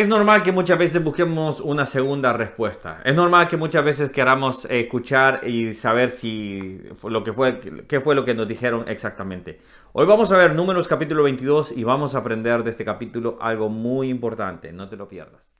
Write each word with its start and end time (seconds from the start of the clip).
Es 0.00 0.08
normal 0.08 0.42
que 0.42 0.50
muchas 0.50 0.78
veces 0.78 1.04
busquemos 1.04 1.60
una 1.60 1.84
segunda 1.84 2.32
respuesta. 2.32 3.02
Es 3.04 3.14
normal 3.14 3.48
que 3.48 3.58
muchas 3.58 3.84
veces 3.84 4.10
queramos 4.10 4.64
escuchar 4.70 5.46
y 5.46 5.74
saber 5.74 6.08
si 6.08 6.80
lo 7.02 7.22
que 7.22 7.34
fue, 7.34 7.60
qué 7.86 8.00
fue 8.00 8.14
lo 8.14 8.24
que 8.24 8.34
nos 8.34 8.48
dijeron 8.48 8.86
exactamente. 8.88 9.60
Hoy 9.92 10.06
vamos 10.06 10.32
a 10.32 10.38
ver 10.38 10.54
Números 10.54 10.88
capítulo 10.88 11.24
22 11.24 11.72
y 11.72 11.84
vamos 11.84 12.14
a 12.14 12.20
aprender 12.20 12.64
de 12.64 12.70
este 12.70 12.82
capítulo 12.82 13.36
algo 13.42 13.68
muy 13.68 14.08
importante. 14.08 14.72
No 14.72 14.88
te 14.88 14.96
lo 14.96 15.06
pierdas. 15.06 15.54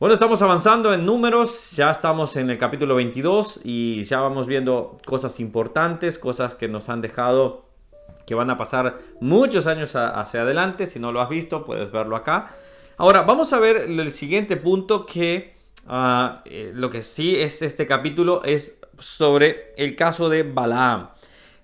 Bueno, 0.00 0.14
estamos 0.14 0.40
avanzando 0.40 0.94
en 0.94 1.04
números, 1.04 1.72
ya 1.72 1.90
estamos 1.90 2.36
en 2.36 2.48
el 2.48 2.56
capítulo 2.56 2.94
22 2.94 3.60
y 3.64 4.04
ya 4.04 4.20
vamos 4.20 4.46
viendo 4.46 4.96
cosas 5.04 5.40
importantes, 5.40 6.18
cosas 6.18 6.54
que 6.54 6.68
nos 6.68 6.88
han 6.88 7.02
dejado 7.02 7.66
que 8.26 8.34
van 8.34 8.48
a 8.48 8.56
pasar 8.56 8.98
muchos 9.20 9.66
años 9.66 9.94
hacia 9.94 10.40
adelante. 10.40 10.86
Si 10.86 10.98
no 10.98 11.12
lo 11.12 11.20
has 11.20 11.28
visto, 11.28 11.66
puedes 11.66 11.92
verlo 11.92 12.16
acá. 12.16 12.54
Ahora, 13.00 13.22
vamos 13.22 13.52
a 13.52 13.60
ver 13.60 13.76
el 13.76 14.12
siguiente 14.12 14.56
punto 14.56 15.06
que 15.06 15.54
ah, 15.86 16.42
eh, 16.44 16.72
lo 16.74 16.90
que 16.90 17.04
sí 17.04 17.36
es 17.36 17.62
este 17.62 17.86
capítulo 17.86 18.42
es 18.42 18.80
sobre 18.98 19.72
el 19.76 19.94
caso 19.94 20.28
de 20.28 20.42
Balaam. 20.42 21.10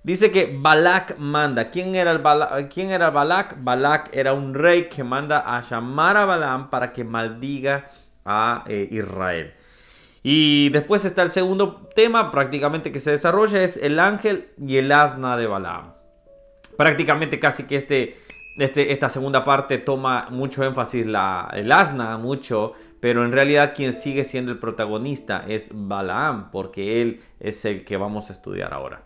Dice 0.04 0.30
que 0.30 0.56
Balak 0.56 1.18
manda. 1.18 1.70
¿Quién 1.70 1.96
era, 1.96 2.12
el 2.12 2.18
Balak? 2.18 2.73
¿Quién 2.73 2.90
era 2.92 3.10
Balak? 3.10 3.56
Balak 3.64 4.14
era 4.14 4.32
un 4.32 4.54
rey 4.54 4.88
que 4.88 5.02
manda 5.02 5.40
a 5.40 5.60
llamar 5.60 6.16
a 6.18 6.24
Balaam 6.24 6.70
para 6.70 6.92
que 6.92 7.02
maldiga 7.02 7.90
a 8.24 8.62
eh, 8.68 8.88
Israel. 8.92 9.54
Y 10.23 10.68
después 10.68 11.04
está 11.04 11.23
el 11.23 11.30
segundo 11.30 11.90
tema 11.96 12.30
prácticamente 12.30 12.92
que 12.92 13.01
se 13.01 13.10
desarrolla, 13.10 13.64
es 13.64 13.76
el 13.76 13.98
ángel 13.98 14.51
y 14.64 14.76
el 14.76 14.92
asna 14.92 15.37
de 15.37 15.48
Balaam. 15.48 15.95
Prácticamente 16.76 17.40
casi 17.40 17.64
que 17.64 17.76
este 17.76 18.16
este, 18.58 18.92
esta 18.92 19.08
segunda 19.08 19.44
parte 19.44 19.78
toma 19.78 20.28
mucho 20.30 20.64
énfasis 20.64 21.06
la, 21.06 21.50
el 21.52 21.70
asna, 21.72 22.18
mucho, 22.18 22.74
pero 23.00 23.24
en 23.24 23.32
realidad 23.32 23.72
quien 23.74 23.92
sigue 23.92 24.24
siendo 24.24 24.52
el 24.52 24.58
protagonista 24.58 25.45
es 25.46 25.70
Balaam, 25.73 26.51
porque 26.51 27.02
él 27.02 27.20
es 27.40 27.64
el 27.64 27.84
que 27.84 27.96
vamos 27.96 28.30
a 28.30 28.32
estudiar 28.32 28.73
ahora. 28.73 29.04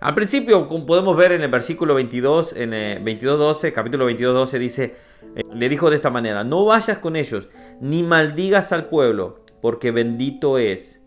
Al 0.00 0.14
principio, 0.14 0.68
como 0.68 0.86
podemos 0.86 1.16
ver 1.16 1.32
en 1.32 1.42
el 1.42 1.50
versículo 1.50 1.94
22, 1.94 2.54
en 2.54 2.74
el 2.74 3.04
22.12, 3.04 3.72
capítulo 3.72 4.08
22.12 4.10 4.58
dice, 4.58 4.94
eh, 5.34 5.42
le 5.52 5.68
dijo 5.68 5.88
de 5.88 5.96
esta 5.96 6.10
manera, 6.10 6.44
no 6.44 6.64
vayas 6.64 6.98
con 6.98 7.16
ellos, 7.16 7.48
ni 7.80 8.02
maldigas 8.02 8.72
al 8.72 8.86
pueblo, 8.88 9.44
porque 9.62 9.90
bendito 9.90 10.58
es. 10.58 11.00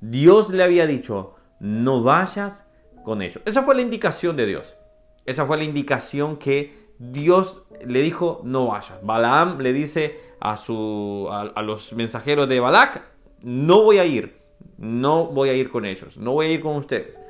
Dios 0.00 0.50
le 0.50 0.62
había 0.62 0.86
dicho, 0.86 1.36
no 1.58 2.02
vayas 2.02 2.66
con 3.02 3.22
ellos. 3.22 3.42
Esa 3.46 3.62
fue 3.62 3.74
la 3.74 3.82
indicación 3.82 4.36
de 4.36 4.46
Dios. 4.46 4.76
Esa 5.24 5.46
fue 5.46 5.56
la 5.56 5.64
indicación 5.64 6.36
que 6.36 6.87
Dios 6.98 7.62
le 7.86 8.02
dijo, 8.02 8.40
no 8.44 8.66
vayas. 8.66 8.98
Balaam 9.02 9.60
le 9.60 9.72
dice 9.72 10.20
a, 10.40 10.54
a, 10.54 11.62
los 11.62 11.92
mensajeros 11.92 12.48
de 12.48 12.60
Balak, 12.60 13.02
no 13.42 13.82
voy 13.82 13.98
a 13.98 14.04
ir, 14.04 14.40
no 14.78 15.26
voy 15.26 15.48
a 15.50 15.54
ir 15.54 15.70
con 15.70 15.84
ellos, 15.84 16.16
no 16.16 16.32
voy 16.32 16.46
a 16.46 16.50
ir 16.50 16.60
con 16.60 16.76
ustedes. 16.76 17.20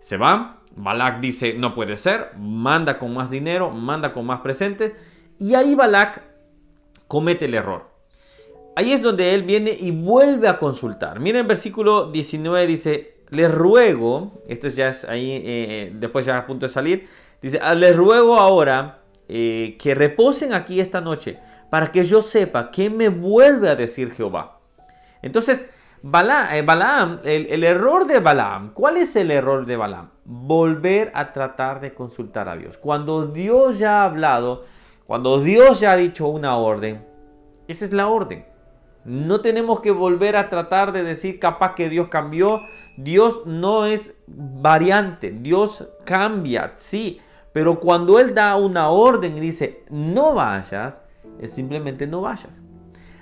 Se 0.00 0.16
van, 0.16 0.56
Balak 0.74 1.20
dice, 1.20 1.54
no 1.54 1.74
puede 1.74 1.96
ser, 1.96 2.32
manda 2.36 2.98
con 2.98 3.14
más 3.14 3.30
dinero, 3.30 3.70
manda 3.70 4.12
con 4.12 4.26
más 4.26 4.40
presentes, 4.40 4.92
y 5.38 5.54
ahí 5.54 5.74
Balak 5.74 6.22
comete 7.08 7.46
el 7.46 7.54
error. 7.54 7.90
Ahí 8.74 8.92
es 8.92 9.00
donde 9.00 9.32
él 9.32 9.42
viene 9.44 9.70
y 9.70 9.90
vuelve 9.90 10.48
a 10.48 10.58
consultar. 10.58 11.18
Miren 11.18 11.42
el 11.42 11.46
versículo 11.46 12.10
19 12.10 12.66
dice, 12.66 13.16
les 13.30 13.52
ruego, 13.52 14.42
esto 14.46 14.68
ya 14.68 14.88
es 14.88 15.04
ahí, 15.04 15.32
eh, 15.32 15.42
eh, 15.46 15.92
después 15.94 16.26
ya 16.26 16.36
a 16.36 16.46
punto 16.46 16.66
de 16.66 16.72
salir, 16.72 17.08
dice, 17.40 17.58
ah, 17.62 17.74
les 17.74 17.96
ruego 17.96 18.36
ahora 18.36 19.02
eh, 19.28 19.76
que 19.80 19.94
reposen 19.94 20.52
aquí 20.54 20.80
esta 20.80 21.00
noche 21.00 21.38
para 21.70 21.90
que 21.90 22.04
yo 22.04 22.22
sepa 22.22 22.70
qué 22.70 22.90
me 22.90 23.08
vuelve 23.08 23.68
a 23.68 23.76
decir 23.76 24.12
Jehová. 24.12 24.60
Entonces, 25.22 25.66
eh, 26.02 26.62
Balaam, 26.62 27.20
el, 27.24 27.64
error 27.64 28.06
de 28.06 28.20
Balaam, 28.20 28.72
¿cuál 28.72 28.96
es 28.96 29.16
el 29.16 29.30
error 29.30 29.66
de 29.66 29.76
Balaam? 29.76 30.10
Volver 30.24 31.10
a 31.14 31.32
tratar 31.32 31.80
de 31.80 31.94
consultar 31.94 32.48
a 32.48 32.56
Dios. 32.56 32.76
Cuando 32.76 33.26
Dios 33.26 33.78
ya 33.78 34.02
ha 34.02 34.04
hablado, 34.04 34.64
cuando 35.06 35.40
Dios 35.40 35.80
ya 35.80 35.92
ha 35.92 35.96
dicho 35.96 36.28
una 36.28 36.56
orden, 36.56 37.04
esa 37.66 37.84
es 37.84 37.92
la 37.92 38.06
orden. 38.06 38.46
No 39.04 39.40
tenemos 39.40 39.80
que 39.80 39.90
volver 39.90 40.36
a 40.36 40.48
tratar 40.48 40.92
de 40.92 41.02
decir 41.02 41.38
capaz 41.38 41.74
que 41.74 41.88
Dios 41.88 42.08
cambió. 42.08 42.58
Dios 42.96 43.42
no 43.46 43.86
es 43.86 44.16
variante, 44.26 45.30
Dios 45.30 45.88
cambia, 46.04 46.72
sí, 46.76 47.20
pero 47.56 47.80
cuando 47.80 48.20
Él 48.20 48.34
da 48.34 48.54
una 48.56 48.90
orden 48.90 49.34
y 49.34 49.40
dice, 49.40 49.82
no 49.88 50.34
vayas, 50.34 51.00
es 51.40 51.54
simplemente 51.54 52.06
no 52.06 52.20
vayas. 52.20 52.60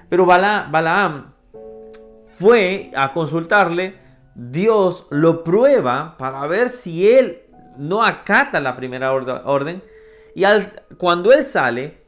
Pero 0.08 0.26
Balaam 0.26 1.32
fue 2.36 2.90
a 2.96 3.12
consultarle, 3.12 3.96
Dios 4.34 5.06
lo 5.10 5.44
prueba 5.44 6.16
para 6.18 6.44
ver 6.48 6.68
si 6.68 7.08
él 7.08 7.42
no 7.76 8.02
acata 8.02 8.60
la 8.60 8.74
primera 8.74 9.12
orden. 9.12 9.80
Y 10.34 10.42
cuando 10.98 11.32
él 11.32 11.44
sale, 11.44 12.02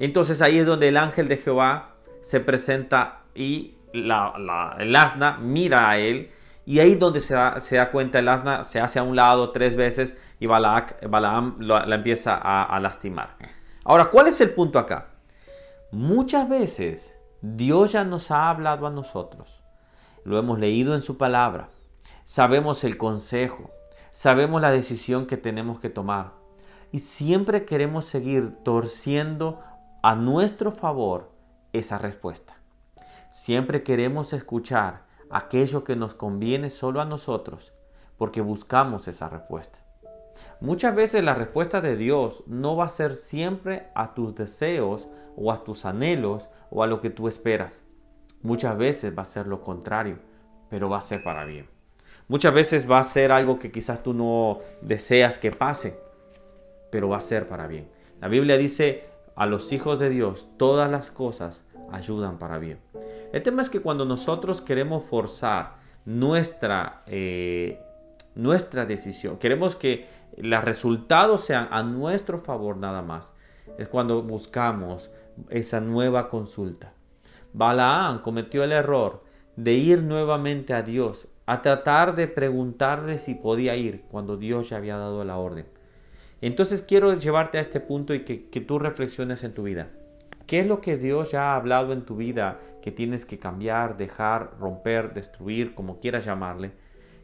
entonces 0.00 0.42
ahí 0.42 0.58
es 0.58 0.66
donde 0.66 0.88
el 0.88 0.96
ángel 0.96 1.28
de 1.28 1.36
Jehová 1.36 1.94
se 2.22 2.40
presenta 2.40 3.20
y 3.36 3.76
la, 3.92 4.74
el 4.80 4.96
asna 4.96 5.38
mira 5.40 5.90
a 5.90 5.98
él 5.98 6.32
y 6.68 6.80
ahí 6.80 6.96
donde 6.96 7.20
se 7.20 7.32
da, 7.32 7.90
cuenta 7.90 8.18
el 8.18 8.28
asna, 8.28 8.62
se 8.62 8.78
hace 8.78 8.98
a 8.98 9.02
un 9.02 9.16
lado 9.16 9.52
tres 9.52 9.74
veces 9.74 10.18
y 10.38 10.44
Balaam 10.44 11.56
la 11.60 11.94
empieza 11.94 12.34
a, 12.36 12.78
lastimar. 12.78 13.36
Ahora, 13.84 14.10
¿cuál 14.10 14.26
es 14.26 14.38
el 14.42 14.50
punto 14.50 14.78
acá? 14.78 15.06
Muchas 15.92 16.46
veces 16.46 17.16
Dios 17.40 17.92
ya 17.92 18.04
nos 18.04 18.30
ha 18.30 18.50
hablado 18.50 18.86
a 18.86 18.90
nosotros. 18.90 19.62
Lo 20.24 20.38
hemos 20.38 20.58
leído 20.58 20.94
en 20.94 21.00
su 21.00 21.16
palabra. 21.16 21.70
Sabemos 22.24 22.84
el 22.84 22.98
consejo. 22.98 23.70
Sabemos 24.12 24.60
la 24.60 24.70
decisión 24.70 25.26
que 25.26 25.38
tenemos 25.38 25.80
que 25.80 25.88
tomar. 25.88 26.32
Y 26.92 26.98
siempre 26.98 27.64
queremos 27.64 28.04
seguir 28.04 28.58
torciendo 28.62 29.62
a 30.02 30.14
nuestro 30.14 30.70
favor 30.70 31.32
esa 31.72 31.96
respuesta. 31.96 32.58
Siempre 33.30 33.82
queremos 33.82 34.34
escuchar 34.34 35.07
aquello 35.30 35.84
que 35.84 35.96
nos 35.96 36.14
conviene 36.14 36.70
solo 36.70 37.00
a 37.00 37.04
nosotros, 37.04 37.72
porque 38.16 38.40
buscamos 38.40 39.08
esa 39.08 39.28
respuesta. 39.28 39.78
Muchas 40.60 40.94
veces 40.94 41.22
la 41.22 41.34
respuesta 41.34 41.80
de 41.80 41.96
Dios 41.96 42.42
no 42.46 42.76
va 42.76 42.86
a 42.86 42.90
ser 42.90 43.14
siempre 43.14 43.88
a 43.94 44.14
tus 44.14 44.34
deseos 44.34 45.08
o 45.36 45.52
a 45.52 45.62
tus 45.64 45.84
anhelos 45.84 46.48
o 46.70 46.82
a 46.82 46.86
lo 46.86 47.00
que 47.00 47.10
tú 47.10 47.28
esperas. 47.28 47.84
Muchas 48.42 48.76
veces 48.76 49.16
va 49.16 49.22
a 49.22 49.26
ser 49.26 49.46
lo 49.46 49.62
contrario, 49.62 50.18
pero 50.68 50.88
va 50.88 50.98
a 50.98 51.02
ser 51.02 51.22
para 51.24 51.44
bien. 51.44 51.68
Muchas 52.28 52.52
veces 52.52 52.90
va 52.90 52.98
a 52.98 53.04
ser 53.04 53.32
algo 53.32 53.58
que 53.58 53.70
quizás 53.70 54.02
tú 54.02 54.12
no 54.14 54.60
deseas 54.82 55.38
que 55.38 55.50
pase, 55.50 55.98
pero 56.90 57.08
va 57.08 57.18
a 57.18 57.22
ser 57.22 57.48
para 57.48 57.66
bien. 57.66 57.88
La 58.20 58.28
Biblia 58.28 58.56
dice, 58.56 59.06
a 59.34 59.46
los 59.46 59.72
hijos 59.72 59.98
de 59.98 60.10
Dios 60.10 60.48
todas 60.56 60.90
las 60.90 61.10
cosas 61.10 61.64
ayudan 61.90 62.38
para 62.38 62.58
bien. 62.58 62.80
El 63.32 63.42
tema 63.42 63.62
es 63.62 63.68
que 63.68 63.80
cuando 63.80 64.04
nosotros 64.04 64.60
queremos 64.60 65.04
forzar 65.04 65.76
nuestra, 66.04 67.02
eh, 67.06 67.80
nuestra 68.34 68.86
decisión, 68.86 69.38
queremos 69.38 69.76
que 69.76 70.06
los 70.38 70.64
resultados 70.64 71.44
sean 71.44 71.68
a 71.70 71.82
nuestro 71.82 72.38
favor 72.38 72.76
nada 72.76 73.02
más, 73.02 73.34
es 73.76 73.88
cuando 73.88 74.22
buscamos 74.22 75.10
esa 75.50 75.80
nueva 75.80 76.30
consulta. 76.30 76.94
Balaam 77.52 78.22
cometió 78.22 78.64
el 78.64 78.72
error 78.72 79.24
de 79.56 79.74
ir 79.74 80.02
nuevamente 80.02 80.72
a 80.72 80.82
Dios, 80.82 81.28
a 81.44 81.60
tratar 81.60 82.14
de 82.14 82.28
preguntarle 82.28 83.18
si 83.18 83.34
podía 83.34 83.76
ir 83.76 84.02
cuando 84.10 84.36
Dios 84.36 84.70
ya 84.70 84.76
había 84.78 84.96
dado 84.96 85.24
la 85.24 85.36
orden. 85.36 85.66
Entonces 86.40 86.82
quiero 86.82 87.14
llevarte 87.14 87.58
a 87.58 87.60
este 87.60 87.80
punto 87.80 88.14
y 88.14 88.20
que, 88.20 88.48
que 88.48 88.60
tú 88.60 88.78
reflexiones 88.78 89.44
en 89.44 89.52
tu 89.52 89.64
vida. 89.64 89.88
¿Qué 90.48 90.60
es 90.60 90.66
lo 90.66 90.80
que 90.80 90.96
Dios 90.96 91.32
ya 91.32 91.52
ha 91.52 91.56
hablado 91.56 91.92
en 91.92 92.06
tu 92.06 92.16
vida 92.16 92.58
que 92.80 92.90
tienes 92.90 93.26
que 93.26 93.38
cambiar, 93.38 93.98
dejar, 93.98 94.52
romper, 94.58 95.12
destruir, 95.12 95.74
como 95.74 96.00
quieras 96.00 96.24
llamarle? 96.24 96.72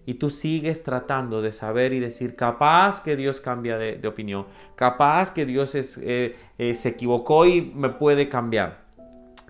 Y 0.05 0.15
tú 0.15 0.29
sigues 0.29 0.85
tratando 0.85 1.41
de 1.41 1.55
saber 1.55 1.95
y 1.95 2.01
decir, 2.01 2.37
capaz 2.37 3.03
que 3.03 3.17
Dios 3.17 3.41
cambia 3.41 3.79
de, 3.79 4.07
opinión, 4.07 4.45
capaz 4.75 5.33
que 5.33 5.47
Dios 5.47 5.75
eh, 5.75 6.37
eh, 6.59 6.75
se 6.75 6.89
equivocó 6.91 7.47
y 7.47 7.63
me 7.63 7.89
puede 7.89 8.29
cambiar. 8.29 8.85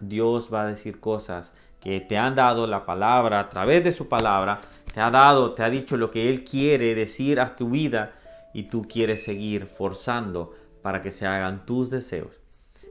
Dios 0.00 0.50
va 0.54 0.62
a 0.62 0.68
decir 0.68 1.00
cosas 1.00 1.52
que 1.80 2.00
te 2.00 2.16
han 2.16 2.36
dado 2.36 2.68
la 2.68 2.86
palabra 2.86 3.40
a 3.40 3.48
través 3.48 3.82
de 3.82 3.90
su 3.90 4.08
palabra, 4.08 4.60
te 4.94 5.00
ha 5.00 5.10
dado, 5.10 5.52
te 5.54 5.64
ha 5.64 5.68
dicho 5.68 5.96
lo 5.96 6.12
que 6.12 6.28
Él 6.28 6.44
quiere 6.44 6.94
decir 6.94 7.40
a 7.40 7.56
tu 7.56 7.70
vida 7.70 8.12
y 8.52 8.68
tú 8.68 8.82
quieres 8.82 9.24
seguir 9.24 9.66
forzando 9.66 10.54
para 10.80 11.02
que 11.02 11.10
se 11.10 11.26
hagan 11.26 11.66
tus 11.66 11.90
deseos. 11.90 12.43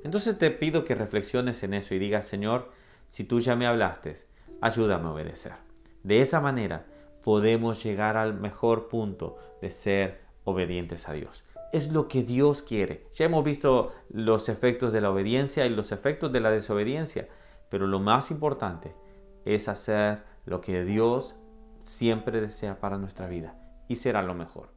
Entonces 0.03 0.38
te 0.38 0.51
pido 0.51 0.85
que 0.85 0.95
reflexiones 0.95 1.63
en 1.63 1.73
eso 1.73 1.95
y 1.95 2.00
digas, 2.00 2.27
Señor, 2.27 2.71
si 3.07 3.23
tú 3.23 3.39
ya 3.39 3.55
me 3.55 3.67
hablaste, 3.67 4.15
ayúdame 4.61 5.07
a 5.07 5.11
obedecer. 5.11 5.53
De 6.03 6.21
esa 6.21 6.41
manera 6.41 6.85
podemos 7.23 7.83
llegar 7.83 8.17
al 8.17 8.33
mejor 8.33 8.89
punto 8.89 9.38
de 9.61 9.71
ser 9.71 10.21
obedientes 10.44 11.07
a 11.07 11.13
Dios. 11.13 11.44
es 11.71 11.91
lo 11.91 12.07
que 12.07 12.21
Dios 12.21 12.61
quiere. 12.61 13.07
Ya 13.15 13.25
hemos 13.25 13.44
visto 13.44 13.94
los 14.09 14.47
efectos 14.47 14.94
de 14.94 15.01
la 15.01 15.09
obediencia 15.09 15.65
y 15.65 15.69
los 15.69 15.91
efectos 15.91 16.31
de 16.31 16.39
la 16.39 16.51
desobediencia, 16.51 17.27
pero 17.69 17.88
lo 17.88 18.00
más 18.00 18.29
importante 18.29 18.94
es 19.44 19.67
hacer 19.67 20.23
lo 20.45 20.61
que 20.61 20.83
Dios 20.83 21.35
siempre 21.83 22.41
desea 22.41 22.79
para 22.79 23.00
nuestra 23.00 23.27
vida 23.27 23.55
y 23.88 23.95
será 23.95 24.21
lo 24.21 24.35
mejor. 24.35 24.69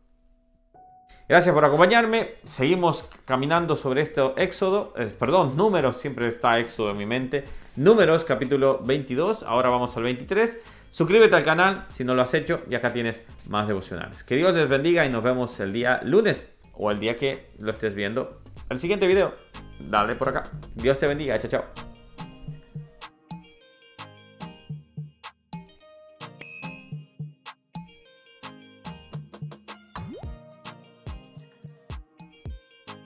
Gracias 1.28 1.52
por 1.52 1.64
acompañarme. 1.64 2.34
Seguimos 2.44 3.08
caminando 3.24 3.74
sobre 3.74 4.02
este 4.02 4.22
Éxodo, 4.36 4.94
eh, 4.96 5.12
perdón, 5.18 5.56
números, 5.56 5.96
siempre 5.96 6.28
está 6.28 6.58
Éxodo 6.60 6.92
en 6.92 6.98
mi 6.98 7.06
mente. 7.06 7.44
Números, 7.74 8.24
capítulo 8.24 8.80
22, 8.84 9.42
ahora 9.42 9.68
vamos 9.68 9.96
al 9.96 10.04
23. 10.04 10.60
Suscríbete 10.90 11.34
al 11.34 11.44
canal 11.44 11.84
si 11.88 12.04
no 12.04 12.14
lo 12.14 12.22
has 12.22 12.32
hecho 12.32 12.60
y 12.70 12.76
acá 12.76 12.92
tienes 12.92 13.24
más 13.48 13.66
devocionales. 13.66 14.22
Que 14.22 14.36
Dios 14.36 14.54
les 14.54 14.68
bendiga 14.68 15.04
y 15.04 15.10
nos 15.10 15.24
vemos 15.24 15.58
el 15.58 15.72
día 15.72 16.00
lunes 16.04 16.48
o 16.74 16.92
el 16.92 17.00
día 17.00 17.16
que 17.16 17.50
lo 17.58 17.72
estés 17.72 17.94
viendo. 17.94 18.40
El 18.70 18.78
siguiente 18.78 19.08
video, 19.08 19.34
dale 19.80 20.14
por 20.14 20.28
acá. 20.28 20.44
Dios 20.76 20.96
te 20.98 21.08
bendiga, 21.08 21.38
chao, 21.40 21.50
chao. 21.50 21.95